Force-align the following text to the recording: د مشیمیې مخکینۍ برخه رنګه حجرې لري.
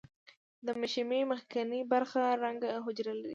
د 0.65 0.67
مشیمیې 0.81 1.23
مخکینۍ 1.31 1.81
برخه 1.93 2.21
رنګه 2.43 2.71
حجرې 2.85 3.13
لري. 3.21 3.29